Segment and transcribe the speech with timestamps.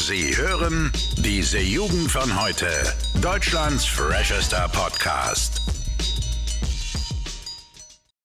[0.00, 2.68] Sie hören diese Jugend von heute.
[3.20, 5.60] Deutschlands freshester Podcast.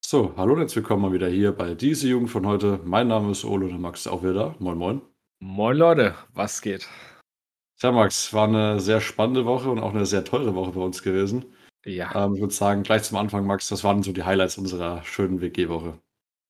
[0.06, 2.80] So, hallo und herzlich willkommen mal wieder hier bei diese Jugend von heute.
[2.86, 4.56] Mein Name ist Ole und der Max ist auch wieder da.
[4.60, 5.02] Moin, moin.
[5.40, 6.88] Moin Leute, was geht?
[7.80, 11.02] Tja, Max, war eine sehr spannende Woche und auch eine sehr teure Woche bei uns
[11.02, 11.44] gewesen.
[11.86, 15.04] Ja, Ähm, ich würde sagen, gleich zum Anfang, Max, das waren so die Highlights unserer
[15.04, 15.98] schönen WG-Woche.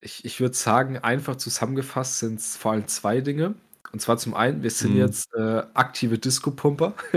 [0.01, 3.55] ich, ich würde sagen, einfach zusammengefasst sind es vor allem zwei Dinge.
[3.91, 4.99] Und zwar zum einen, wir sind Mhm.
[4.99, 6.93] jetzt äh, aktive Disco-Pumper.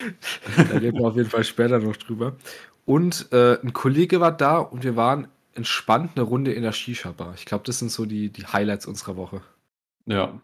[0.00, 2.36] da reden wir auf jeden Fall später noch drüber.
[2.84, 7.34] Und äh, ein Kollege war da und wir waren entspannt eine Runde in der Shisha-Bar.
[7.36, 9.42] Ich glaube, das sind so die, die Highlights unserer Woche.
[10.06, 10.40] Ja,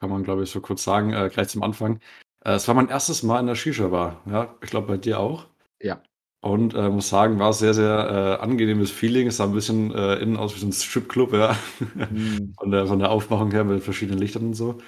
[0.00, 2.00] kann man, glaube ich, so kurz sagen, äh, gleich zum Anfang.
[2.44, 4.22] Äh, es war mein erstes Mal in der Shisha-Bar.
[4.26, 5.46] Ja, ich glaube, bei dir auch.
[5.80, 6.00] Ja.
[6.40, 9.26] Und äh, muss sagen, war sehr, sehr äh, angenehmes Feeling.
[9.26, 11.56] Es sah ein bisschen äh, innen aus wie so ein Stripclub, ja.
[12.10, 12.54] Mhm.
[12.58, 14.78] von, der, von der Aufmachung her mit verschiedenen Lichtern und so.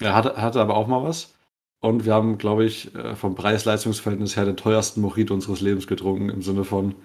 [0.00, 1.34] Er hatte, hatte aber auch mal was.
[1.80, 6.28] Und wir haben, glaube ich, äh, vom Preis-Leistungs-Verhältnis her den teuersten Mojito unseres Lebens getrunken.
[6.28, 6.96] Im Sinne von,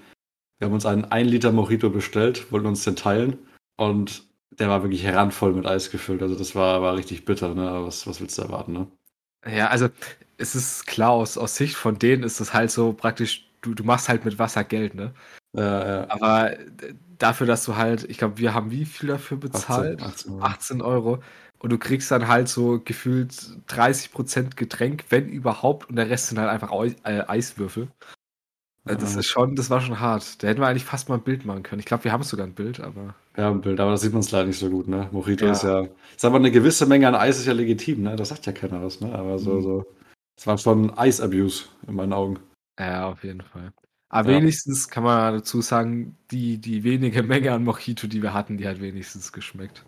[0.57, 3.37] wir haben uns einen 1 Liter Mojito bestellt, wollten uns den teilen.
[3.77, 4.23] Und
[4.59, 6.21] der war wirklich randvoll mit Eis gefüllt.
[6.21, 7.85] Also das war, war richtig bitter, ne?
[7.85, 8.87] Was, was willst du erwarten, ne?
[9.45, 9.89] Ja, also
[10.37, 13.83] es ist klar, aus, aus Sicht von denen ist es halt so praktisch, du, du
[13.83, 15.13] machst halt mit Wasser Geld, ne?
[15.55, 16.05] Ja, ja.
[16.09, 16.51] Aber
[17.17, 20.01] dafür, dass du halt, ich glaube, wir haben wie viel dafür bezahlt?
[20.01, 20.41] 18 Euro.
[20.43, 21.23] 18 Euro.
[21.59, 23.33] Und du kriegst dann halt so gefühlt
[23.67, 27.87] 30% Getränk, wenn überhaupt, und der Rest sind halt einfach Au äh, Eiswürfel.
[28.85, 29.19] Äh, Das Ja.
[29.21, 30.43] ist schon, das war schon hart.
[30.43, 31.79] Da hätten wir eigentlich fast mal ein Bild machen können.
[31.79, 33.15] Ich glaube, wir haben sogar ein Bild, aber.
[33.37, 35.07] Ja, ein Bild, aber da sieht man es leider nicht so gut, ne?
[35.11, 35.51] Mojito Ja.
[35.53, 38.15] ist ja, ist aber eine gewisse Menge an Eis ist ja legitim, ne?
[38.17, 39.13] Das sagt ja keiner was, ne?
[39.15, 39.61] Aber so, Mhm.
[39.61, 39.85] so.
[40.35, 42.39] Es war schon Eis-Abuse in meinen Augen.
[42.79, 43.71] Ja, auf jeden Fall.
[44.09, 44.37] Aber Ja.
[44.37, 48.67] wenigstens kann man dazu sagen, die, die wenige Menge an Mojito, die wir hatten, die
[48.67, 49.85] hat wenigstens geschmeckt.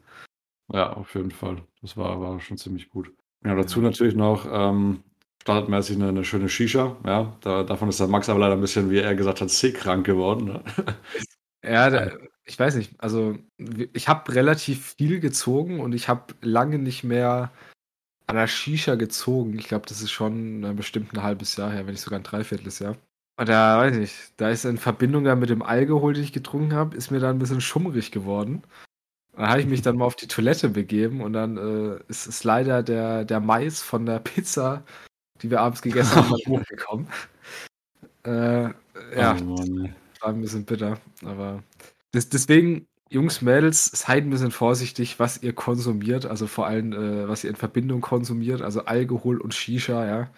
[0.71, 1.61] Ja, auf jeden Fall.
[1.81, 3.11] Das war, war schon ziemlich gut.
[3.43, 3.85] Ja, dazu Ja.
[3.85, 5.03] natürlich noch ähm,
[5.43, 6.97] standardmäßig eine, eine schöne Shisha.
[7.05, 10.05] Ja, da, davon ist der Max aber leider ein bisschen, wie er gesagt hat, seekrank
[10.05, 10.45] geworden.
[10.45, 10.63] Ne?
[11.63, 12.11] Ja, da,
[12.43, 12.93] ich weiß nicht.
[13.01, 17.51] Also, ich habe relativ viel gezogen und ich habe lange nicht mehr
[18.27, 19.57] an der Shisha gezogen.
[19.57, 22.23] Ich glaube, das ist schon äh, bestimmt ein halbes Jahr her, wenn nicht sogar ein
[22.23, 22.97] Dreivierteljahr.
[23.37, 26.73] Und da weiß ich da ist in Verbindung dann mit dem Alkohol, den ich getrunken
[26.73, 28.63] habe, ist mir da ein bisschen schummrig geworden.
[29.35, 32.45] Da habe ich mich dann mal auf die Toilette begeben und dann äh, ist, ist
[32.45, 34.83] leider der, der Mais von der Pizza,
[35.41, 37.07] die wir abends gegessen haben, dann hochgekommen.
[38.23, 38.69] Äh,
[39.17, 39.89] ja, Oh
[40.25, 41.63] war ein bisschen bitter, aber
[42.13, 47.27] des, deswegen, Jungs, Mädels, seid ein bisschen vorsichtig, was ihr konsumiert, also vor allem, äh,
[47.27, 50.29] was ihr in Verbindung konsumiert, also Alkohol und Shisha, ja.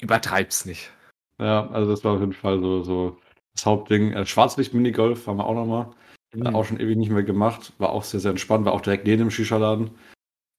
[0.00, 0.90] Übertreib's nicht.
[1.38, 3.18] ja, also das war auf jeden Fall so, so
[3.54, 4.12] das Hauptding.
[4.12, 5.90] Äh, Schwarzlicht-Minigolf haben wir auch nochmal.
[6.34, 6.46] Mhm.
[6.46, 7.72] Äh, auch schon ewig nicht mehr gemacht.
[7.78, 8.64] War auch sehr, sehr entspannt.
[8.64, 9.90] War auch direkt neben dem Shisha-Laden.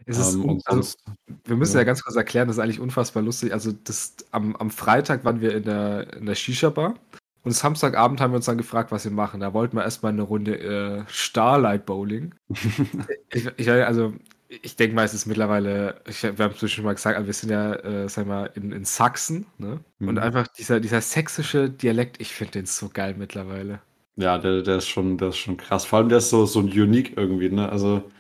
[0.05, 0.97] Es ist, Ähm, un- und also,
[1.45, 1.79] wir müssen ja.
[1.79, 3.53] ja ganz kurz erklären, das ist eigentlich unfassbar lustig.
[3.53, 6.95] Also das, am, am Freitag waren wir in der, in der Shisha-Bar
[7.43, 9.39] und Samstagabend haben wir uns dann gefragt, was wir machen.
[9.39, 12.35] Da wollten wir erstmal eine Runde äh, Starlight Bowling.
[13.33, 14.13] Ich, ich, also,
[14.49, 17.33] ich denke mal, es ist mittlerweile, ich, wir haben es schon mal gesagt, aber wir
[17.33, 19.79] sind ja, äh, sag mal, in, in Sachsen, ne?
[20.05, 20.17] Und Mhm.
[20.17, 23.81] einfach dieser, dieser sächsische Dialekt, ich finde den so geil mittlerweile.
[24.15, 25.85] Ja, der, der ist schon, der ist schon krass.
[25.85, 27.69] Vor allem der ist so, so unique irgendwie, ne?
[27.69, 28.11] Also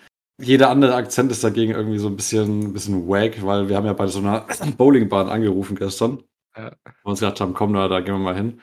[0.41, 3.85] jeder andere Akzent ist dagegen irgendwie so ein bisschen, ein bisschen wack, weil wir haben
[3.85, 6.23] ja bei so einer Bowlingbahn angerufen gestern.
[6.57, 6.67] Ja.
[7.03, 8.61] Und uns gedacht haben, komm, da, da gehen wir mal hin.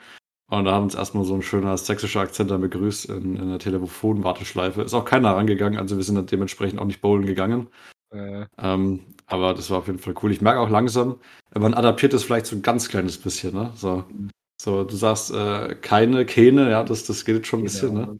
[0.49, 3.59] Und da haben uns erstmal so ein schöner sächsischer Akzent dann begrüßt in, in der
[3.59, 4.81] Telefonwarteschleife.
[4.81, 7.67] Ist auch keiner rangegangen, also wir sind dann dementsprechend auch nicht bowlen gegangen.
[8.11, 10.31] Äh, Ähm, aber das war auf jeden Fall cool.
[10.31, 11.19] Ich merke auch langsam,
[11.53, 13.71] man adaptiert es vielleicht so ein ganz kleines bisschen, ne?
[13.75, 14.05] So,
[14.59, 18.19] so du sagst äh, keine, keine, ja, das, das geht schon ein bisschen, ne?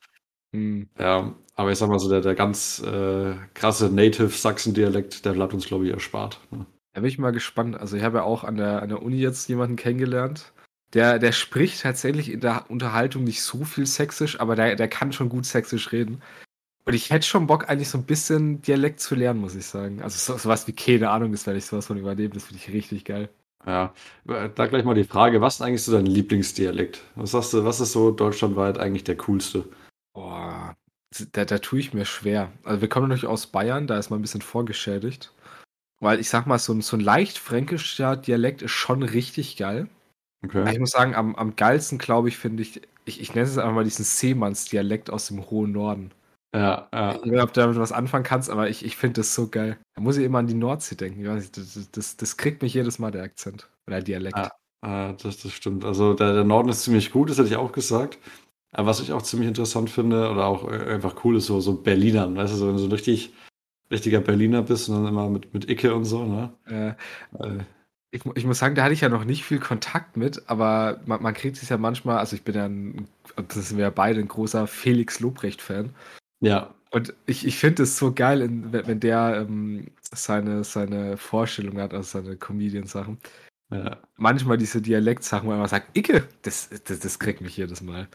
[0.56, 0.88] hm.
[1.00, 5.66] Ja, aber ich sag mal so, der, der ganz äh, krasse Native-Sachsen-Dialekt, der bleibt uns,
[5.66, 6.40] glaube ich, erspart.
[6.52, 6.66] Ne?
[6.94, 7.78] Da bin ich mal gespannt.
[7.78, 10.54] Also ich habe ja auch an der, an der Uni jetzt jemanden kennengelernt.
[10.94, 15.14] Der, der spricht tatsächlich in der Unterhaltung nicht so viel Sächsisch, aber der, der kann
[15.14, 16.22] schon gut Sächsisch reden.
[16.86, 20.02] Und ich hätte schon Bock, eigentlich so ein bisschen Dialekt zu lernen, muss ich sagen.
[20.02, 22.74] Also so, sowas wie keine Ahnung, das werde ich sowas von übernehmen, das finde ich
[22.74, 23.30] richtig geil.
[23.66, 23.94] Ja,
[24.26, 27.04] da gleich mal die Frage, was ist eigentlich so dein Lieblingsdialekt?
[27.16, 29.66] Was sagst du, was ist so deutschlandweit eigentlich der coolste?
[30.14, 30.76] Boah,
[31.34, 32.52] da, da tue ich mir schwer.
[32.64, 35.32] Also wir kommen natürlich aus Bayern, da ist man ein bisschen vorgeschädigt.
[36.00, 39.90] Weil ich sag mal, so ein, so ein leicht fränkischer Dialekt ist schon richtig geil.
[40.44, 40.72] Okay.
[40.72, 43.74] Ich muss sagen, am, am geilsten, glaube ich, finde ich, ich, ich nenne es einfach
[43.74, 46.12] mal diesen Seemannsdialekt aus dem hohen Norden.
[46.56, 47.12] Ja, ja.
[47.12, 49.48] Ich weiß nicht, ob du damit was anfangen kannst, aber ich, ich finde das so
[49.50, 49.78] geil.
[49.96, 51.22] Da muss ich immer an die Nordsee denken.
[51.36, 53.70] Nicht, das, das, das kriegt mich jedes Mal, der Akzent.
[53.86, 54.38] Oder der Dialekt.
[54.38, 55.12] Ja.
[55.12, 55.86] Äh, das, das stimmt.
[55.86, 58.18] Also der, der Norden ist ziemlich gut, das hätte ich auch gesagt.
[58.72, 61.74] Aber was ich auch ziemlich interessant finde oder auch äh, einfach cool ist, so, so
[61.74, 63.34] Berlinern, weißt du, so, so richtig
[63.92, 66.54] richtiger Berliner bist und dann immer mit, mit Icke und so, ne?
[66.68, 66.90] Äh,
[67.44, 67.64] äh.
[68.12, 71.22] Ich, ich, muss sagen, da hatte ich ja noch nicht viel Kontakt mit, aber man,
[71.22, 74.20] man kriegt es ja manchmal, also ich bin ja ein, das sind wir ja beide
[74.20, 75.94] ein großer Felix Lobrecht-Fan.
[76.40, 76.74] Ja.
[76.92, 82.20] Und ich, ich finde es so geil, wenn, der ähm, seine, seine Vorstellung hat, also
[82.20, 83.20] seine Comedian-Sachen.
[83.70, 83.98] Ja.
[84.18, 88.08] Manchmal diese Dialektsachen, wo er immer sagt, Icke, das, das, das kriegt mich jedes Mal.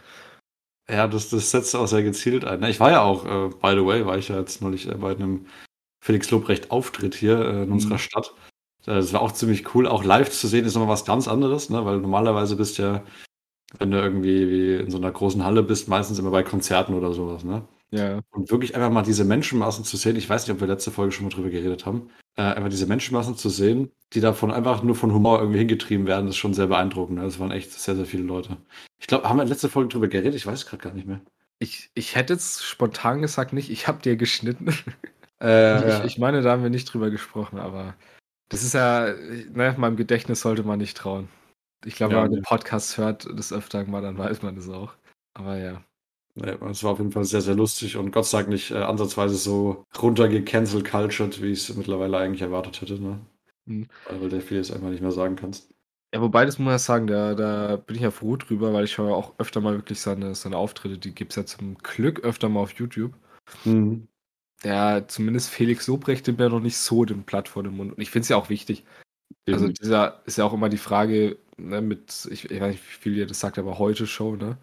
[0.89, 2.63] Ja, das, das setzt auch sehr gezielt ein.
[2.65, 5.13] Ich war ja auch, äh, by the way, war ich ja jetzt neulich äh, bei
[5.13, 5.47] einem
[6.01, 7.73] Felix Lobrecht Auftritt hier äh, in mhm.
[7.75, 8.35] unserer Stadt.
[8.85, 9.87] Das war auch ziemlich cool.
[9.87, 11.85] Auch live zu sehen ist immer was ganz anderes, ne?
[11.85, 13.03] weil normalerweise bist du ja,
[13.79, 17.13] wenn du irgendwie wie in so einer großen Halle bist, meistens immer bei Konzerten oder
[17.13, 17.45] sowas.
[17.45, 17.63] Ne?
[17.91, 18.21] Ja.
[18.31, 20.17] Und wirklich einfach mal diese Menschenmassen zu sehen.
[20.17, 22.11] Ich weiß nicht, ob wir letzte Folge schon mal drüber geredet haben.
[22.37, 26.29] Äh, einfach diese Menschenmassen zu sehen, die davon einfach nur von Humor irgendwie hingetrieben werden,
[26.29, 27.19] ist schon sehr beeindruckend.
[27.19, 27.25] Ne?
[27.25, 28.57] Das waren echt sehr, sehr viele Leute.
[29.01, 30.35] Ich glaube, haben wir in letzter Folge drüber geredet?
[30.35, 31.21] Ich weiß gerade gar nicht mehr.
[31.61, 34.75] Ich, ich hätte jetzt spontan gesagt nicht, ich habe dir geschnitten.
[35.41, 37.97] Äh, ich, ich, meine, da haben wir nicht drüber gesprochen, aber
[38.55, 39.13] das ist ja,
[39.53, 41.29] ne, meinem Gedächtnis sollte man nicht trauen.
[41.85, 44.69] Ich glaube, ja, wenn man den Podcast hört, das öfter mal, dann weiß man das
[44.69, 44.95] auch.
[45.35, 45.85] Aber ja.
[46.37, 48.79] Ja, es war auf jeden Fall sehr, sehr lustig und Gott sei Dank nicht äh,
[48.79, 53.01] ansatzweise so runtergecancelt cultured, wie ich es mittlerweile eigentlich erwartet hätte.
[53.01, 53.21] Ne?
[53.67, 53.87] Mhm.
[54.09, 55.73] Weil du vieles einfach nicht mehr sagen kannst.
[56.13, 58.93] Ja, wobei, das muss man sagen, da, da bin ich ja froh drüber, weil ich
[58.93, 62.49] schaue auch öfter mal wirklich seine, seine Auftritte, die gibt es ja zum Glück öfter
[62.49, 63.15] mal auf YouTube.
[63.65, 64.09] Mhm.
[64.65, 67.93] Ja, zumindest Felix Lobrecht nimmt ja noch nicht so den Blatt vor den Mund.
[67.93, 68.85] Und ich finde es ja auch wichtig.
[69.47, 73.01] Also dieser ist ja auch immer die Frage, ne, mit, ich, ich weiß nicht, wie
[73.01, 74.57] viel ihr das sagt, aber heute Show, ne?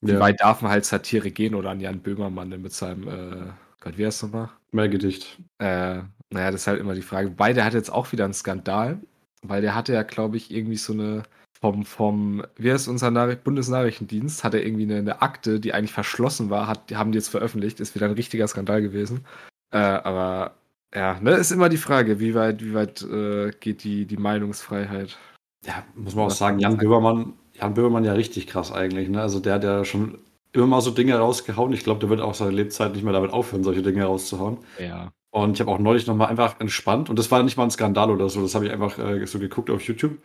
[0.00, 0.20] Wie ja.
[0.20, 3.50] weit darf man halt Satire gehen oder an Jan Böhmermann mit seinem, äh,
[3.80, 4.50] Gott, wie heißt nochmal?
[4.70, 5.38] Mehrgedicht.
[5.58, 7.30] Äh, naja, das ist halt immer die Frage.
[7.30, 9.00] Wobei, der hat jetzt auch wieder einen Skandal,
[9.42, 11.22] weil der hatte ja, glaube ich, irgendwie so eine,
[11.60, 15.92] vom, vom, wie heißt unser Nach Bundesnachrichtendienst, hat er irgendwie eine, eine, Akte, die eigentlich
[15.92, 19.24] verschlossen war, hat, die haben die jetzt veröffentlicht, ist wieder ein richtiger Skandal gewesen.
[19.72, 20.52] Äh, aber
[20.94, 25.18] ja, ne, ist immer die Frage, wie weit, wie weit äh, geht die, die Meinungsfreiheit?
[25.66, 29.08] Ja, muss man auch sagen, Jan Böhmermann Jan Böhmermann ja richtig krass eigentlich.
[29.08, 29.20] Ne?
[29.20, 30.18] Also der hat ja schon
[30.52, 31.72] immer mal so Dinge rausgehauen.
[31.72, 34.58] Ich glaube, der wird auch seine Lebzeit nicht mehr damit aufhören, solche Dinge rauszuhauen.
[34.78, 35.10] Ja.
[35.30, 38.10] Und ich habe auch neulich nochmal einfach entspannt, und das war nicht mal ein Skandal
[38.10, 40.18] oder so, das habe ich einfach äh, so geguckt auf YouTube.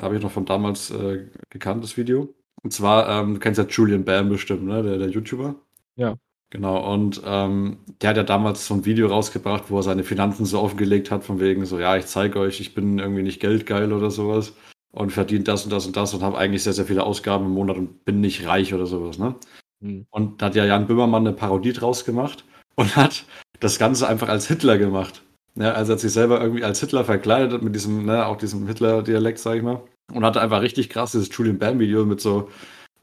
[0.00, 2.34] Habe ich noch von damals äh, gekannt, das Video.
[2.62, 4.82] Und zwar, ähm, du kennst ja Julian Bam bestimmt, ne?
[4.82, 5.56] der, der YouTuber.
[5.96, 6.16] Ja.
[6.50, 10.44] Genau, und ähm, der hat ja damals so ein Video rausgebracht, wo er seine Finanzen
[10.44, 13.90] so aufgelegt hat, von wegen so, ja, ich zeige euch, ich bin irgendwie nicht geldgeil
[13.90, 14.52] oder sowas
[14.92, 17.52] und verdiene das und das und das und habe eigentlich sehr, sehr viele Ausgaben im
[17.52, 19.18] Monat und bin nicht reich oder sowas.
[19.18, 19.34] Ne?
[19.80, 20.06] Mhm.
[20.10, 22.44] Und da hat ja Jan Böhmermann eine Parodie draus gemacht
[22.74, 23.24] und hat
[23.60, 25.22] das Ganze einfach als Hitler gemacht.
[25.54, 29.38] Ja, also hat sich selber irgendwie als Hitler verkleidet mit diesem, ne, auch diesem Hitler-Dialekt,
[29.38, 29.82] sag ich mal.
[30.12, 32.48] Und hatte einfach richtig krass dieses Julian Bam-Video mit so,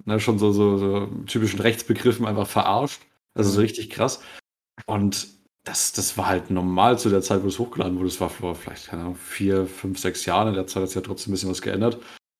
[0.05, 3.01] ne, schon so, so, so typischen Rechtsbegriffen einfach verarscht.
[3.35, 4.21] Also so richtig krass.
[4.87, 5.27] Und
[5.63, 8.09] das, das war halt normal zu der Zeit, wo es hochgeladen wurde.
[8.09, 10.47] Das war vor vielleicht, keine Ahnung, vier, fünf, sechs Jahren.
[10.47, 11.99] In der Zeit hat sich ja trotzdem ein bisschen was geändert.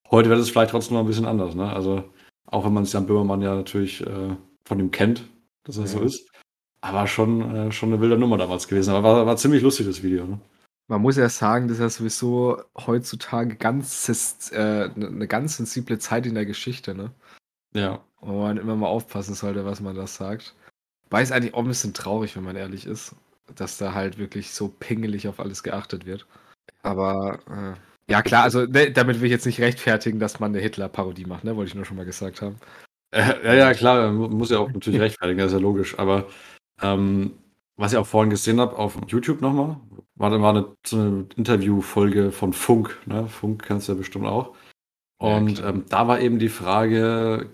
[0.10, 1.54] Heute wird es vielleicht trotzdem noch ein bisschen anders.
[1.54, 1.72] Ne?
[1.72, 2.04] Also,
[2.48, 4.36] auch wenn man sich Jan Böhmermann ja natürlich äh,
[4.66, 5.24] von ihm kennt,
[5.64, 5.90] dass er ja.
[5.90, 6.29] so ist.
[6.82, 8.92] Aber schon, äh, schon eine wilde Nummer damals gewesen.
[8.94, 10.26] Aber war, war ziemlich lustig, das Video.
[10.26, 10.40] Ne?
[10.88, 16.26] Man muss ja sagen, das ist ja sowieso heutzutage ganz, äh, eine ganz sensible Zeit
[16.26, 16.96] in der Geschichte.
[16.96, 17.12] Ne?
[17.74, 18.04] Ja.
[18.22, 20.56] Wo man immer mal aufpassen sollte, was man da sagt.
[21.10, 23.16] Weiß eigentlich auch ein bisschen traurig, wenn man ehrlich ist,
[23.56, 26.26] dass da halt wirklich so pingelig auf alles geachtet wird.
[26.84, 30.62] Aber äh, ja klar, also ne, damit will ich jetzt nicht rechtfertigen, dass man eine
[30.62, 31.56] Hitler-Parodie macht, ne?
[31.56, 32.58] Wollte ich nur schon mal gesagt haben.
[33.12, 35.98] Äh, ja, ja, klar, muss ja auch natürlich rechtfertigen, das ist ja logisch.
[35.98, 36.28] Aber
[36.82, 37.32] ähm,
[37.78, 39.78] was ich auch vorhin gesehen habe auf YouTube nochmal,
[40.16, 42.98] war, war eine, so eine Interviewfolge von Funk.
[43.06, 43.28] Ne?
[43.28, 44.56] Funk kennst du ja bestimmt auch.
[45.18, 47.50] Und ja, ähm, da war eben die Frage,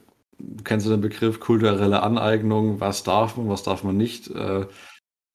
[0.64, 2.80] kennst du den Begriff kulturelle Aneignung?
[2.80, 4.30] Was darf man, was darf man nicht?
[4.30, 4.66] Äh,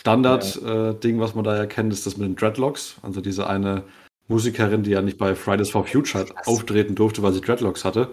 [0.01, 1.23] Standard-Ding, ja.
[1.23, 2.97] äh, was man da ja kennt, ist das mit den Dreadlocks.
[3.03, 3.85] Also diese eine
[4.29, 8.13] Musikerin, die ja nicht bei Fridays for Future auftreten durfte, weil sie Dreadlocks hatte.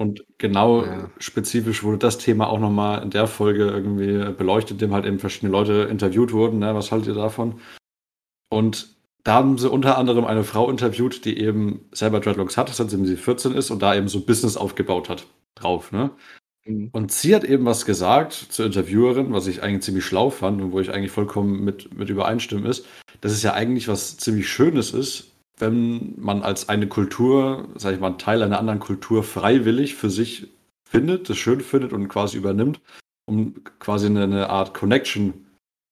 [0.00, 1.10] Und genau ja.
[1.18, 5.52] spezifisch wurde das Thema auch nochmal in der Folge irgendwie beleuchtet, dem halt eben verschiedene
[5.52, 6.58] Leute interviewt wurden.
[6.58, 6.74] Ne?
[6.74, 7.60] Was haltet ihr davon?
[8.48, 13.04] Und da haben sie unter anderem eine Frau interviewt, die eben selber Dreadlocks hat, seitdem
[13.04, 16.12] sie 14 ist und da eben so Business aufgebaut hat drauf, ne?
[16.64, 16.88] Mhm.
[16.92, 20.72] Und sie hat eben was gesagt zur Interviewerin, was ich eigentlich ziemlich schlau fand und
[20.72, 22.86] wo ich eigentlich vollkommen mit, mit übereinstimme, ist,
[23.20, 25.29] dass es ja eigentlich was ziemlich Schönes ist,
[25.60, 30.48] wenn man als eine Kultur, sag ich mal, Teil einer anderen Kultur freiwillig für sich
[30.84, 32.80] findet, das schön findet und quasi übernimmt,
[33.26, 35.46] um quasi eine, eine Art Connection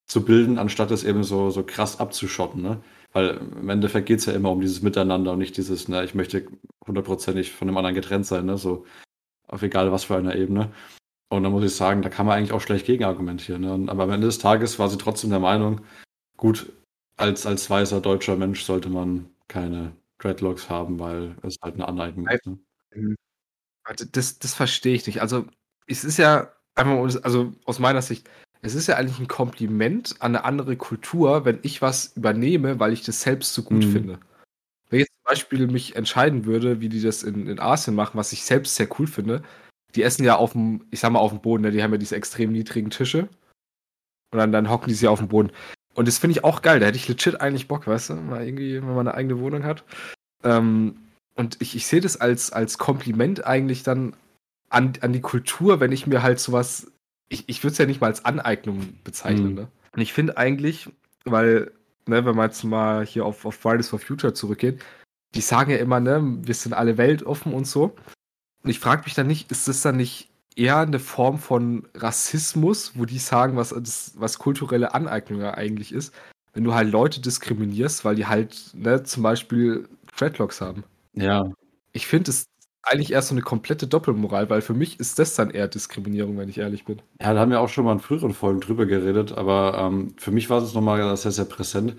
[0.09, 2.63] zu bilden, anstatt es eben so, so krass abzuschotten.
[2.63, 2.81] Ne?
[3.13, 6.15] Weil im Endeffekt geht es ja immer um dieses Miteinander und nicht dieses, ne, ich
[6.15, 6.47] möchte
[6.87, 8.47] hundertprozentig von dem anderen getrennt sein.
[8.47, 8.59] Ne?
[8.59, 8.87] So,
[9.47, 10.73] auf egal was für einer Ebene.
[11.31, 13.61] Und da muss ich sagen, da kann man eigentlich auch schlecht gegen argumentieren.
[13.61, 13.93] Ne?
[13.93, 15.83] aber am Ende des Tages war sie trotzdem der Meinung,
[16.39, 16.73] gut,
[17.19, 22.29] als, als weißer deutscher Mensch sollte man keine Dreadlocks haben, weil es halt eine Aneignung
[22.29, 22.47] ist.
[22.47, 22.59] Ne?
[22.95, 23.17] Mhm.
[24.13, 25.23] Das, das verstehe ich nicht.
[25.23, 25.47] Also,
[25.87, 28.29] es ist ja einfach, also aus meiner Sicht,
[28.61, 32.93] es ist ja eigentlich ein Kompliment an eine andere Kultur, wenn ich was übernehme, weil
[32.93, 33.93] ich das selbst so gut mhm.
[33.93, 34.19] finde.
[34.91, 38.19] Wenn ich jetzt zum Beispiel mich entscheiden würde, wie die das in, in Asien machen,
[38.19, 39.43] was ich selbst sehr cool finde,
[39.95, 41.71] die essen ja auf dem, ich sag mal, auf dem Boden, ne?
[41.71, 43.29] die haben ja diese extrem niedrigen Tische.
[44.31, 45.53] Und dann, dann hocken die sich auf dem Boden.
[45.99, 46.79] Und das finde ich auch geil.
[46.79, 48.15] Da hätte ich legit eigentlich Bock, weißt du?
[48.15, 49.83] Mal irgendwie, wenn man eine eigene Wohnung hat.
[50.45, 50.95] Ähm,
[51.35, 54.15] und ich, ich sehe das als, als Kompliment eigentlich dann
[54.69, 56.93] an, an die Kultur, wenn ich mir halt sowas.
[57.29, 59.55] Ich, ich würde es ja nicht mal als Aneignung bezeichnen, mhm.
[59.55, 59.69] ne?
[59.93, 60.89] Und ich finde eigentlich,
[61.25, 61.73] weil,
[62.07, 64.79] ne, wenn wir jetzt mal hier auf, auf Fridays for Future zurückgehen,
[65.35, 67.97] die sagen ja immer, ne, wir sind alle weltoffen und so.
[68.63, 70.28] Und ich frage mich dann nicht, ist das dann nicht
[70.59, 76.13] eher eine Form von Rassismus, wo die sagen, was, das, was kulturelle Aneignung eigentlich ist,
[76.53, 80.83] wenn du halt Leute diskriminierst, weil die halt ne, zum Beispiel Dreadlocks haben.
[81.15, 81.51] Ja.
[81.93, 82.47] Ich finde es
[82.83, 86.49] eigentlich erst so eine komplette Doppelmoral, weil für mich ist das dann eher Diskriminierung, wenn
[86.49, 87.03] ich ehrlich bin.
[87.21, 90.33] Ja, da haben wir auch schon mal in früheren Folgen drüber geredet, aber ähm, für
[90.33, 91.95] mich war es nochmal sehr, sehr präsent,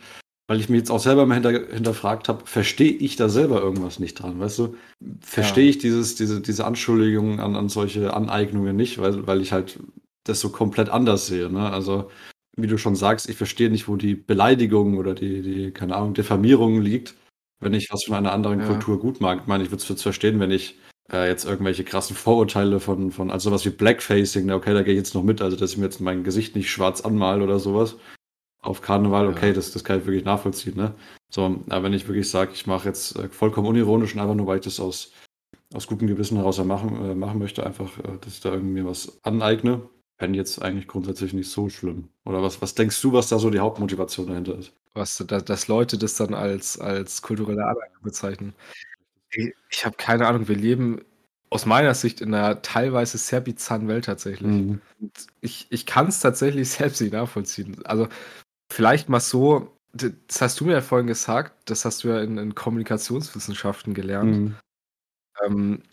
[0.49, 3.99] weil ich mir jetzt auch selber mal hinter, hinterfragt habe, verstehe ich da selber irgendwas
[3.99, 4.75] nicht dran, weißt du?
[5.21, 5.69] Verstehe ja.
[5.69, 9.79] ich dieses, diese, diese Anschuldigungen an, an solche Aneignungen nicht, weil, weil ich halt
[10.23, 11.71] das so komplett anders sehe, ne?
[11.71, 12.09] Also,
[12.57, 16.15] wie du schon sagst, ich verstehe nicht, wo die Beleidigung oder die, die, keine Ahnung,
[16.15, 17.13] Diffamierung liegt,
[17.59, 18.65] wenn ich was von einer anderen ja.
[18.65, 19.41] Kultur gut mag.
[19.41, 20.79] Ich meine, ich würde es verstehen, wenn ich
[21.11, 24.99] äh, jetzt irgendwelche krassen Vorurteile von, von also sowas wie Blackfacing, okay, da gehe ich
[24.99, 27.97] jetzt noch mit, also dass ich mir jetzt mein Gesicht nicht schwarz anmal oder sowas
[28.61, 29.53] auf Karneval, okay, ja.
[29.53, 30.93] das, das kann ich wirklich nachvollziehen, ne?
[31.29, 34.47] So, aber wenn ich wirklich sage, ich mache jetzt äh, vollkommen unironisch und einfach nur,
[34.47, 35.13] weil ich das aus,
[35.73, 39.19] aus gutem Gewissen heraus machen, äh, machen möchte, einfach, äh, dass ich da irgendwie was
[39.23, 39.81] aneigne,
[40.17, 42.09] fände ich jetzt eigentlich grundsätzlich nicht so schlimm.
[42.25, 44.73] Oder was, was denkst du, was da so die Hauptmotivation dahinter ist?
[44.93, 48.53] Was, dass, dass Leute das dann als, als kulturelle Aneignung bezeichnen.
[49.31, 51.01] Ich, ich habe keine Ahnung, wir leben
[51.51, 54.47] aus meiner Sicht in einer teilweise sehr bizarren Welt tatsächlich.
[54.47, 54.81] Mhm.
[55.41, 57.83] ich ich kann es tatsächlich selbst nicht nachvollziehen.
[57.85, 58.07] Also
[58.71, 62.37] Vielleicht mal so, das hast du mir ja vorhin gesagt, das hast du ja in,
[62.37, 64.55] in Kommunikationswissenschaften gelernt, mhm.
[65.43, 65.83] ähm,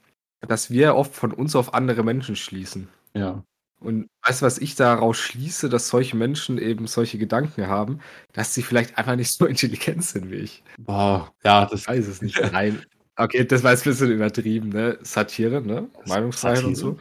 [0.40, 2.88] dass wir oft von uns auf andere Menschen schließen.
[3.14, 3.42] Ja.
[3.78, 8.00] Und weißt du, was ich daraus schließe, dass solche Menschen eben solche Gedanken haben,
[8.32, 10.62] dass sie vielleicht einfach nicht so intelligent sind wie ich.
[10.78, 12.40] Boah, ja, das ich weiß es nicht.
[12.52, 12.82] Nein.
[13.18, 14.98] Okay, das war jetzt ein bisschen übertrieben, ne?
[15.00, 15.88] Satire, ne?
[16.04, 16.98] Meinungsfreiheit und so.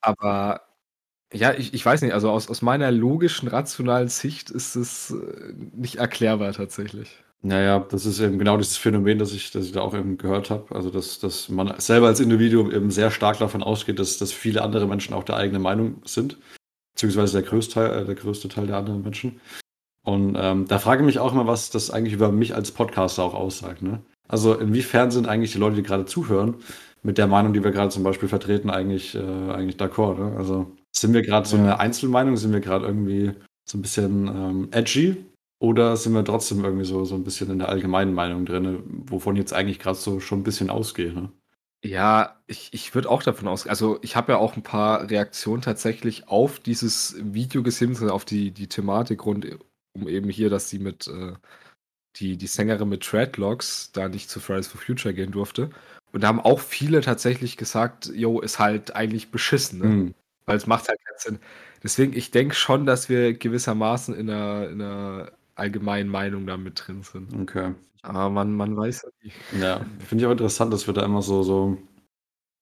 [0.00, 0.62] Aber
[1.32, 5.52] ja, ich, ich weiß nicht, also aus, aus meiner logischen, rationalen Sicht ist es äh,
[5.74, 7.22] nicht erklärbar tatsächlich.
[7.44, 10.50] Naja, das ist eben genau dieses Phänomen, das ich, das ich da auch eben gehört
[10.50, 10.72] habe.
[10.74, 14.62] Also, dass, dass man selber als Individuum eben sehr stark davon ausgeht, dass, dass viele
[14.62, 16.38] andere Menschen auch der eigenen Meinung sind.
[16.94, 19.40] Beziehungsweise der größte Teil, äh, der größte Teil der anderen Menschen.
[20.04, 23.24] Und ähm, da frage ich mich auch immer, was das eigentlich über mich als Podcaster
[23.24, 23.82] auch aussagt.
[23.82, 24.02] Ne?
[24.28, 26.56] Also, inwiefern sind eigentlich die Leute, die gerade zuhören,
[27.02, 30.18] mit der Meinung, die wir gerade zum Beispiel vertreten, eigentlich, äh, eigentlich d'accord?
[30.18, 30.36] Ne?
[30.36, 32.36] Also, sind wir gerade so eine Einzelmeinung?
[32.36, 33.32] Sind wir gerade irgendwie
[33.68, 35.24] so ein bisschen ähm, edgy?
[35.60, 39.36] Oder sind wir trotzdem irgendwie so, so ein bisschen in der allgemeinen Meinung drin, wovon
[39.36, 41.12] jetzt eigentlich gerade so schon ein bisschen ausgehe?
[41.12, 41.30] Ne?
[41.84, 43.70] Ja, ich, ich würde auch davon ausgehen.
[43.70, 48.50] Also ich habe ja auch ein paar Reaktionen tatsächlich auf dieses Video gesehen, auf die,
[48.50, 49.46] die Thematik rund
[49.94, 51.34] um eben hier, dass sie mit äh,
[52.16, 55.70] die, die Sängerin mit Treadlocks da nicht zu Fridays for Future gehen durfte.
[56.12, 59.78] Und da haben auch viele tatsächlich gesagt, jo, ist halt eigentlich beschissen.
[59.78, 59.86] Ne?
[59.86, 60.14] Mhm.
[60.46, 61.38] Weil es macht halt keinen Sinn.
[61.82, 66.82] Deswegen, ich denke schon, dass wir gewissermaßen in einer, in einer allgemeinen Meinung da mit
[66.86, 67.34] drin sind.
[67.40, 67.74] Okay.
[68.02, 69.36] Aber man, man weiß ja nicht.
[69.60, 71.78] Ja, finde ich auch interessant, dass wir da immer so, so,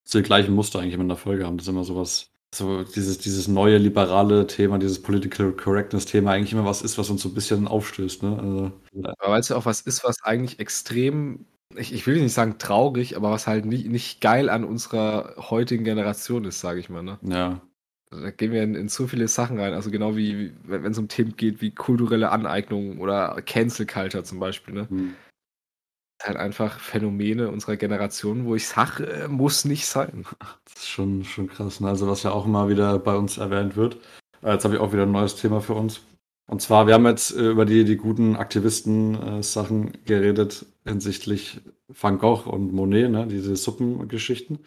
[0.03, 1.57] so die gleichen Muster eigentlich in der Folge haben.
[1.57, 6.53] Das ist immer sowas, so dieses, dieses neue liberale Thema, dieses Political Correctness Thema eigentlich
[6.53, 8.23] immer was ist, was uns so ein bisschen aufstößt.
[8.23, 8.37] Ne?
[8.39, 9.13] Also, ja.
[9.19, 11.45] Aber weil es ja auch was ist, was eigentlich extrem,
[11.75, 15.85] ich, ich will nicht sagen traurig, aber was halt nicht, nicht geil an unserer heutigen
[15.85, 17.03] Generation ist, sage ich mal.
[17.03, 17.17] Ne?
[17.23, 17.61] Ja.
[18.11, 19.73] Da gehen wir in, in so viele Sachen rein.
[19.73, 24.39] Also genau wie, wenn es um Themen geht wie kulturelle Aneignung oder Cancel Culture zum
[24.39, 24.73] Beispiel.
[24.73, 24.89] Ne?
[24.89, 25.13] Hm.
[26.21, 30.25] Halt einfach Phänomene unserer Generation, wo ich sage, äh, muss nicht sein.
[30.65, 31.79] Das ist schon, schon krass.
[31.79, 31.87] Ne?
[31.87, 33.97] Also was ja auch immer wieder bei uns erwähnt wird.
[34.43, 36.01] Äh, jetzt habe ich auch wieder ein neues Thema für uns.
[36.47, 42.45] Und zwar, wir haben jetzt äh, über die, die guten Aktivisten-Sachen geredet hinsichtlich Van Gogh
[42.45, 43.25] und Monet, ne?
[43.25, 44.59] diese Suppengeschichten.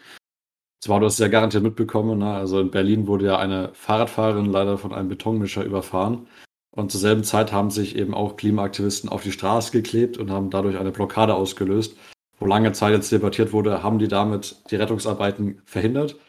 [0.85, 2.31] Zwar, du hast es ja garantiert mitbekommen, ne?
[2.31, 6.27] also in Berlin wurde ja eine Fahrradfahrerin leider von einem Betonmischer überfahren.
[6.69, 10.51] Und zur selben Zeit haben sich eben auch Klimaaktivisten auf die Straße geklebt und haben
[10.51, 11.97] dadurch eine Blockade ausgelöst.
[12.37, 16.19] Wo lange Zeit jetzt debattiert wurde, haben die damit die Rettungsarbeiten verhindert?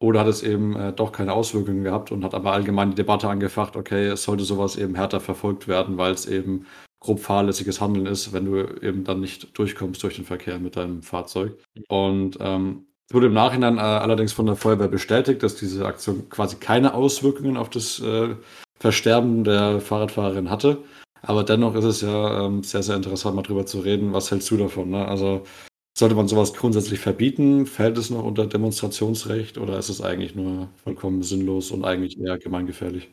[0.00, 3.28] Oder hat es eben äh, doch keine Auswirkungen gehabt und hat aber allgemein die Debatte
[3.28, 6.66] angefacht, okay, es sollte sowas eben härter verfolgt werden, weil es eben
[6.98, 11.02] grob fahrlässiges Handeln ist, wenn du eben dann nicht durchkommst durch den Verkehr mit deinem
[11.02, 11.56] Fahrzeug.
[11.88, 16.30] Und ähm, es wurde im Nachhinein äh, allerdings von der Feuerwehr bestätigt, dass diese Aktion
[16.30, 18.34] quasi keine Auswirkungen auf das äh,
[18.80, 20.82] Versterben der Fahrradfahrerin hatte.
[21.20, 24.14] Aber dennoch ist es ja ähm, sehr, sehr interessant, mal drüber zu reden.
[24.14, 24.88] Was hältst du davon?
[24.88, 25.06] Ne?
[25.06, 25.44] Also
[25.92, 27.66] sollte man sowas grundsätzlich verbieten?
[27.66, 32.38] Fällt es noch unter Demonstrationsrecht oder ist es eigentlich nur vollkommen sinnlos und eigentlich eher
[32.38, 33.10] gemeingefährlich?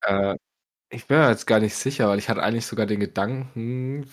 [0.00, 0.34] Äh,
[0.92, 4.04] ich bin mir jetzt gar nicht sicher, weil ich hatte eigentlich sogar den Gedanken,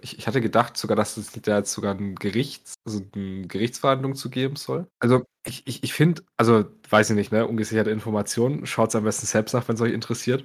[0.00, 4.14] ich, ich hatte gedacht sogar, dass es da jetzt sogar ein Gerichts, also eine Gerichtsverhandlung
[4.14, 4.86] zu geben soll.
[4.98, 9.04] Also ich, ich, ich finde, also weiß ich nicht, ne, ungesicherte Informationen, schaut es am
[9.04, 10.44] besten selbst nach, wenn es euch interessiert.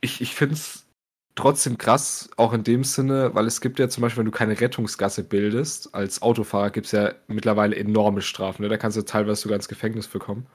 [0.00, 0.86] Ich, ich finde es
[1.34, 4.60] trotzdem krass, auch in dem Sinne, weil es gibt ja zum Beispiel, wenn du keine
[4.60, 8.62] Rettungsgasse bildest, als Autofahrer gibt es ja mittlerweile enorme Strafen.
[8.62, 8.68] Ne?
[8.70, 10.46] Da kannst du teilweise sogar ins Gefängnis bekommen.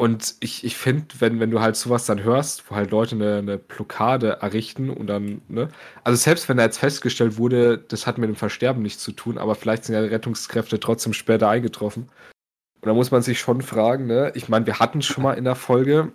[0.00, 3.36] Und ich, ich finde, wenn, wenn du halt sowas dann hörst, wo halt Leute eine,
[3.36, 5.68] eine Blockade errichten und dann, ne?
[6.04, 9.36] Also selbst wenn da jetzt festgestellt wurde, das hat mit dem Versterben nichts zu tun,
[9.36, 12.04] aber vielleicht sind ja Rettungskräfte trotzdem später eingetroffen.
[12.04, 14.32] Und da muss man sich schon fragen, ne?
[14.34, 16.12] Ich meine, wir hatten schon mal in der Folge,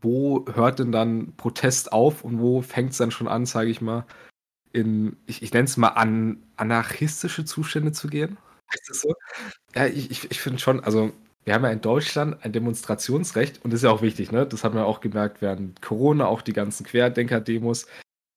[0.00, 3.80] wo hört denn dann Protest auf und wo fängt es dann schon an, sage ich
[3.80, 4.06] mal,
[4.72, 8.38] in, ich, ich nenne es mal an anarchistische Zustände zu gehen?
[8.72, 9.16] Heißt das so?
[9.74, 11.12] Ja, ich, ich, ich finde schon, also
[11.44, 14.46] wir haben ja in Deutschland ein Demonstrationsrecht und das ist ja auch wichtig, ne?
[14.46, 17.86] Das hat man auch gemerkt während Corona, auch die ganzen Querdenker-Demos.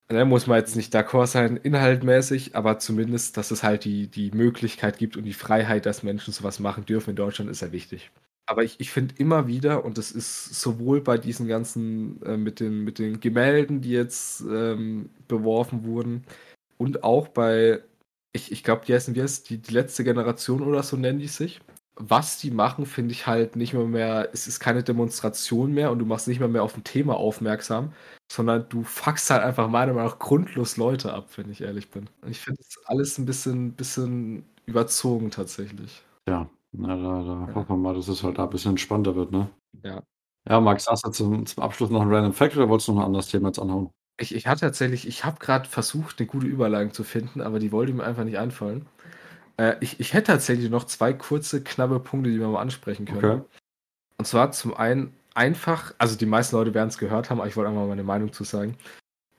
[0.08, 4.32] Da muss man jetzt nicht d'accord sein, inhaltmäßig, aber zumindest, dass es halt die, die
[4.32, 8.12] Möglichkeit gibt und die Freiheit, dass Menschen sowas machen dürfen in Deutschland, ist ja wichtig.
[8.46, 12.60] Aber ich, ich finde immer wieder, und das ist sowohl bei diesen ganzen, äh, mit,
[12.60, 16.26] den, mit den Gemälden, die jetzt ähm, beworfen wurden,
[16.78, 17.82] und auch bei,
[18.34, 21.28] ich, ich glaube, die heißen wir es, die, die letzte Generation oder so nennen die
[21.28, 21.62] sich
[21.96, 26.00] was die machen, finde ich halt nicht mehr mehr, es ist keine Demonstration mehr und
[26.00, 27.94] du machst nicht mehr mehr auf ein Thema aufmerksam,
[28.32, 32.10] sondern du fuckst halt einfach meiner Meinung nach grundlos Leute ab, wenn ich ehrlich bin.
[32.22, 36.04] Und ich finde das alles ein bisschen, bisschen überzogen tatsächlich.
[36.28, 37.56] Ja, na, da, da ja.
[37.56, 39.50] hoffen wir mal, dass es halt da ein bisschen entspannter wird, ne?
[39.84, 40.02] Ja.
[40.50, 43.02] Ja, Max, hast du zum, zum Abschluss noch ein Random Fact oder wolltest du noch
[43.02, 43.92] ein anderes Thema jetzt anhauen?
[44.20, 47.72] Ich, ich hatte tatsächlich, ich habe gerade versucht, eine gute Überleitung zu finden, aber die
[47.72, 48.86] wollte mir einfach nicht einfallen.
[49.58, 53.42] Äh, ich, ich hätte tatsächlich noch zwei kurze, knappe Punkte, die wir mal ansprechen können.
[53.42, 53.42] Okay.
[54.18, 57.56] Und zwar zum einen einfach, also die meisten Leute werden es gehört haben, aber ich
[57.56, 58.78] wollte einfach mal meine Meinung zu sagen.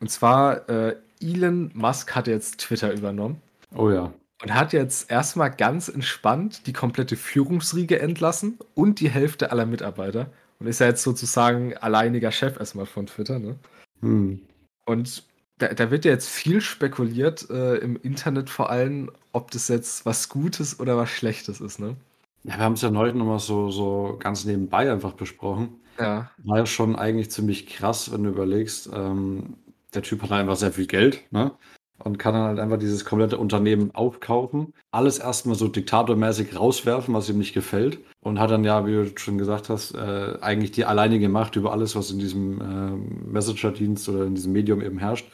[0.00, 3.40] Und zwar, äh, Elon Musk hat jetzt Twitter übernommen.
[3.74, 4.12] Oh ja.
[4.42, 10.30] Und hat jetzt erstmal ganz entspannt die komplette Führungsriege entlassen und die Hälfte aller Mitarbeiter.
[10.58, 13.56] Und ist ja jetzt sozusagen alleiniger Chef erstmal von Twitter, ne?
[14.00, 14.42] Hm.
[14.86, 15.24] Und
[15.58, 20.04] da, da, wird ja jetzt viel spekuliert, äh, im Internet vor allem, ob das jetzt
[20.04, 21.96] was Gutes oder was Schlechtes ist, ne?
[22.44, 25.80] Ja, wir haben es ja neulich nochmal so, so ganz nebenbei einfach besprochen.
[25.98, 26.30] Ja.
[26.38, 29.54] War ja schon eigentlich ziemlich krass, wenn du überlegst, ähm,
[29.94, 31.52] der Typ hat einfach sehr viel Geld, ne?
[32.02, 37.30] Und kann dann halt einfach dieses komplette Unternehmen aufkaufen, alles erstmal so diktatormäßig rauswerfen, was
[37.30, 38.00] ihm nicht gefällt.
[38.20, 41.72] Und hat dann ja, wie du schon gesagt hast, äh, eigentlich die alleinige Macht über
[41.72, 45.30] alles, was in diesem äh, Messenger-Dienst oder in diesem Medium eben herrscht.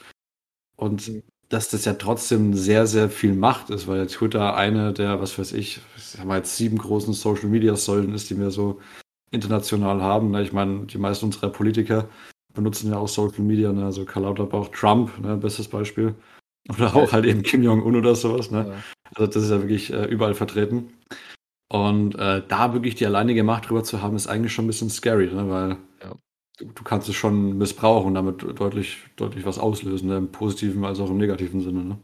[0.80, 1.22] Und mhm.
[1.50, 5.52] dass das ja trotzdem sehr, sehr viel Macht ist, weil Twitter eine der, was weiß
[5.52, 5.80] ich,
[6.18, 8.80] haben wir jetzt sieben großen Social Media Säulen ist, die wir so
[9.30, 10.30] international haben.
[10.30, 10.42] Ne?
[10.42, 12.08] Ich meine, die meisten unserer Politiker
[12.54, 13.84] benutzen ja auch Social Media, ne?
[13.84, 15.36] also Karl Lauterbach, Trump, ne?
[15.36, 16.14] bestes Beispiel.
[16.68, 18.50] Oder auch halt eben Kim Jong-un oder sowas.
[18.50, 18.82] Ne?
[19.14, 20.94] Also das ist ja wirklich äh, überall vertreten.
[21.70, 24.90] Und äh, da wirklich die alleinige Macht drüber zu haben, ist eigentlich schon ein bisschen
[24.90, 25.48] scary, ne?
[25.50, 26.16] weil ja
[26.64, 30.16] du kannst es schon missbrauchen damit deutlich, deutlich was auslösen, ne?
[30.16, 31.84] im positiven als auch im negativen Sinne.
[31.84, 31.98] Ne?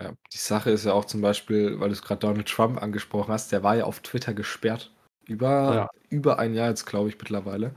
[0.00, 3.32] Ja, die Sache ist ja auch zum Beispiel, weil du es gerade Donald Trump angesprochen
[3.32, 4.90] hast, der war ja auf Twitter gesperrt.
[5.26, 5.90] Über, ja.
[6.10, 7.72] über ein Jahr jetzt, glaube ich, mittlerweile.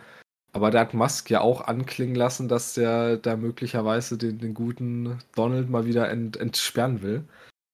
[0.52, 5.20] Aber da hat Musk ja auch anklingen lassen, dass der da möglicherweise den, den guten
[5.36, 7.24] Donald mal wieder ent, entsperren will.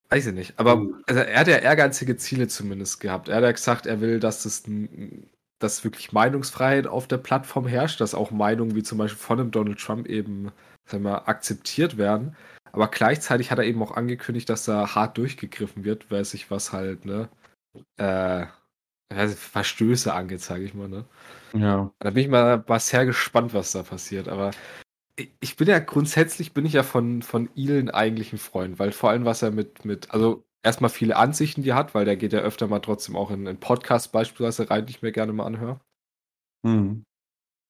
[0.10, 0.60] Weiß ich nicht.
[0.60, 0.96] Aber uh.
[1.08, 3.30] also er hat ja ehrgeizige Ziele zumindest gehabt.
[3.30, 5.30] Er hat ja gesagt, er will, dass das ein
[5.64, 9.52] dass wirklich Meinungsfreiheit auf der Plattform herrscht, dass auch Meinungen wie zum Beispiel von dem
[9.52, 10.52] Donald Trump eben
[10.86, 12.36] sagen wir, akzeptiert werden.
[12.72, 16.72] Aber gleichzeitig hat er eben auch angekündigt, dass da hart durchgegriffen wird, weil sich was
[16.72, 17.30] halt, ne,
[17.98, 18.46] äh,
[19.36, 21.06] Verstöße angeht, sage ich mal, ne?
[21.54, 21.92] Ja.
[22.00, 24.30] Da bin ich mal, mal sehr gespannt, was da passiert.
[24.30, 24.52] Aber
[25.42, 29.10] ich bin ja grundsätzlich bin ich ja von, von Elon eigentlich ein Freund, weil vor
[29.10, 32.34] allem was er mit, mit, also erstmal viele Ansichten, die er hat, weil der geht
[32.34, 35.46] ja öfter mal trotzdem auch in, in Podcasts beispielsweise rein, die ich mir gerne mal
[35.46, 35.80] anhöre.
[36.64, 37.04] Mhm.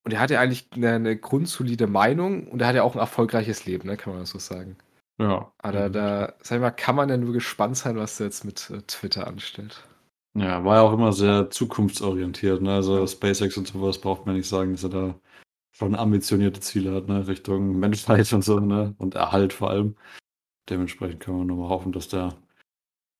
[0.04, 3.00] Und er hat ja eigentlich eine, eine, grundsolide Meinung und er hat ja auch ein
[3.00, 4.78] erfolgreiches Leben, ne, kann man das so sagen.
[5.20, 5.52] Ja.
[5.60, 5.94] Aber mhm.
[5.94, 8.82] da, sag ich mal, kann man ja nur gespannt sein, was er jetzt mit äh,
[8.88, 9.84] Twitter anstellt.
[10.34, 12.62] Ja, war ja auch immer sehr zukunftsorientiert.
[12.62, 12.74] Ne?
[12.74, 15.16] Also SpaceX und sowas braucht man nicht sagen, dass er da
[15.72, 17.28] schon ambitionierte Ziele hat, ne?
[17.28, 18.94] Richtung Menschheit und so, ne?
[18.98, 19.96] Und Erhalt vor allem.
[20.70, 22.36] Dementsprechend können wir nur mal hoffen, dass der,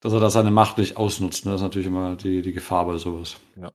[0.02, 1.46] dass er da seine Macht nicht ausnutzt.
[1.46, 1.52] Ne?
[1.52, 3.38] Das ist natürlich immer die, die Gefahr bei sowas.
[3.56, 3.72] Ja.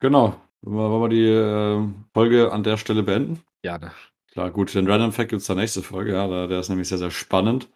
[0.00, 0.34] Genau.
[0.62, 3.42] Wollen wir die äh, Folge an der Stelle beenden?
[3.62, 3.92] Gerne.
[4.32, 6.88] Klar, gut, den Random Fact gibt es der nächste Folge, ja, der, der ist nämlich
[6.88, 7.68] sehr, sehr spannend.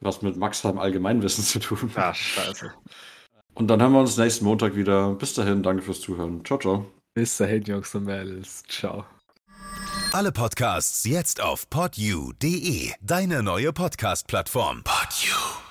[0.00, 1.90] Was mit Max im Allgemeinwissen zu tun.
[1.94, 2.72] Ah, scheiße.
[3.54, 5.12] Und dann hören wir uns nächsten Montag wieder.
[5.14, 6.42] Bis dahin, danke fürs Zuhören.
[6.44, 6.86] Ciao, ciao.
[7.12, 8.62] Bis dahin, Jungs und Mädels.
[8.68, 9.04] Ciao.
[10.12, 14.82] Alle Podcasts jetzt auf podyou.de, deine neue Podcast-Plattform.
[14.84, 15.69] Podyou.